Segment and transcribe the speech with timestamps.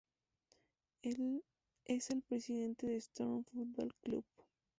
[1.03, 4.25] Es el presiente del Storm Football Club.